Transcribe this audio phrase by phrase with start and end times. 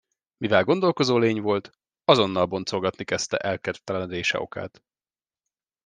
[0.37, 1.71] Mivel gondolkozó lény volt,
[2.05, 4.83] azonnal boncolgatni kezdte elkedvetlenedése okát.